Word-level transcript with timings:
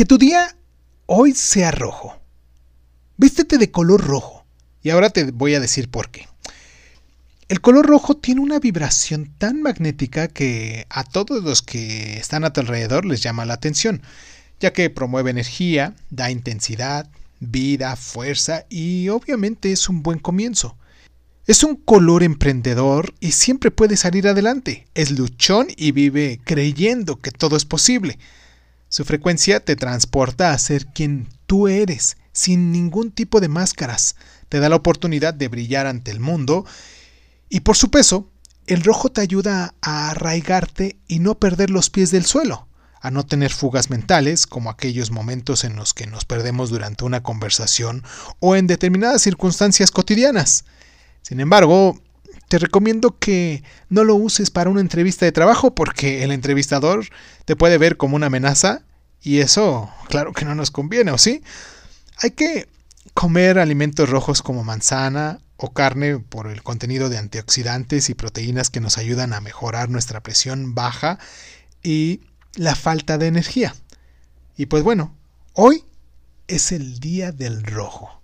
Que 0.00 0.06
tu 0.06 0.16
día 0.16 0.56
hoy 1.04 1.34
sea 1.34 1.72
rojo. 1.72 2.18
Vístete 3.18 3.58
de 3.58 3.70
color 3.70 4.02
rojo. 4.02 4.46
Y 4.82 4.88
ahora 4.88 5.10
te 5.10 5.30
voy 5.30 5.54
a 5.54 5.60
decir 5.60 5.90
por 5.90 6.10
qué. 6.10 6.26
El 7.48 7.60
color 7.60 7.84
rojo 7.84 8.16
tiene 8.16 8.40
una 8.40 8.58
vibración 8.60 9.34
tan 9.36 9.60
magnética 9.60 10.28
que 10.28 10.86
a 10.88 11.04
todos 11.04 11.44
los 11.44 11.60
que 11.60 12.16
están 12.16 12.44
a 12.44 12.52
tu 12.54 12.62
alrededor 12.62 13.04
les 13.04 13.20
llama 13.20 13.44
la 13.44 13.52
atención, 13.52 14.00
ya 14.58 14.72
que 14.72 14.88
promueve 14.88 15.32
energía, 15.32 15.94
da 16.08 16.30
intensidad, 16.30 17.06
vida, 17.40 17.94
fuerza 17.94 18.64
y 18.70 19.10
obviamente 19.10 19.70
es 19.70 19.90
un 19.90 20.02
buen 20.02 20.18
comienzo. 20.18 20.78
Es 21.46 21.62
un 21.62 21.76
color 21.76 22.22
emprendedor 22.22 23.12
y 23.20 23.32
siempre 23.32 23.70
puede 23.70 23.98
salir 23.98 24.28
adelante. 24.28 24.86
Es 24.94 25.10
luchón 25.10 25.66
y 25.76 25.92
vive 25.92 26.40
creyendo 26.42 27.20
que 27.20 27.32
todo 27.32 27.54
es 27.54 27.66
posible. 27.66 28.18
Su 28.90 29.04
frecuencia 29.04 29.60
te 29.60 29.76
transporta 29.76 30.52
a 30.52 30.58
ser 30.58 30.86
quien 30.86 31.28
tú 31.46 31.68
eres, 31.68 32.16
sin 32.32 32.72
ningún 32.72 33.12
tipo 33.12 33.40
de 33.40 33.46
máscaras. 33.46 34.16
Te 34.48 34.58
da 34.58 34.68
la 34.68 34.74
oportunidad 34.74 35.32
de 35.32 35.46
brillar 35.46 35.86
ante 35.86 36.10
el 36.10 36.18
mundo 36.18 36.66
y 37.48 37.60
por 37.60 37.76
su 37.76 37.92
peso, 37.92 38.32
el 38.66 38.82
rojo 38.82 39.12
te 39.12 39.20
ayuda 39.20 39.74
a 39.80 40.10
arraigarte 40.10 40.98
y 41.06 41.20
no 41.20 41.38
perder 41.38 41.70
los 41.70 41.88
pies 41.88 42.10
del 42.10 42.24
suelo, 42.24 42.66
a 43.00 43.12
no 43.12 43.24
tener 43.24 43.52
fugas 43.52 43.90
mentales, 43.90 44.48
como 44.48 44.70
aquellos 44.70 45.12
momentos 45.12 45.62
en 45.62 45.76
los 45.76 45.94
que 45.94 46.08
nos 46.08 46.24
perdemos 46.24 46.70
durante 46.70 47.04
una 47.04 47.22
conversación 47.22 48.02
o 48.40 48.56
en 48.56 48.66
determinadas 48.66 49.22
circunstancias 49.22 49.92
cotidianas. 49.92 50.64
Sin 51.22 51.38
embargo, 51.38 51.96
te 52.50 52.58
recomiendo 52.58 53.16
que 53.16 53.62
no 53.88 54.02
lo 54.02 54.16
uses 54.16 54.50
para 54.50 54.70
una 54.70 54.80
entrevista 54.80 55.24
de 55.24 55.30
trabajo 55.30 55.72
porque 55.72 56.24
el 56.24 56.32
entrevistador 56.32 57.06
te 57.44 57.54
puede 57.54 57.78
ver 57.78 57.96
como 57.96 58.16
una 58.16 58.26
amenaza 58.26 58.82
y 59.22 59.38
eso, 59.38 59.88
claro 60.08 60.32
que 60.32 60.44
no 60.44 60.56
nos 60.56 60.72
conviene, 60.72 61.12
¿o 61.12 61.18
sí? 61.18 61.44
Hay 62.20 62.32
que 62.32 62.68
comer 63.14 63.60
alimentos 63.60 64.10
rojos 64.10 64.42
como 64.42 64.64
manzana, 64.64 65.38
o 65.56 65.72
carne 65.72 66.18
por 66.18 66.48
el 66.48 66.64
contenido 66.64 67.08
de 67.08 67.18
antioxidantes 67.18 68.10
y 68.10 68.14
proteínas 68.14 68.68
que 68.68 68.80
nos 68.80 68.98
ayudan 68.98 69.32
a 69.32 69.40
mejorar 69.40 69.88
nuestra 69.88 70.20
presión 70.20 70.74
baja 70.74 71.20
y 71.84 72.22
la 72.56 72.74
falta 72.74 73.16
de 73.16 73.28
energía. 73.28 73.76
Y 74.56 74.66
pues 74.66 74.82
bueno, 74.82 75.14
hoy 75.52 75.84
es 76.48 76.72
el 76.72 76.98
día 76.98 77.30
del 77.30 77.62
rojo. 77.62 78.19